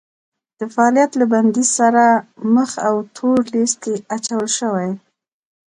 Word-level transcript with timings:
د 0.59 0.61
فعالیت 0.73 1.11
له 1.19 1.25
بندیز 1.31 1.69
سره 1.79 2.03
مخ 2.55 2.71
او 2.87 2.95
تور 3.15 3.39
لیست 3.53 3.77
کې 3.83 3.95
اچول 4.15 4.47
شوي 4.59 4.89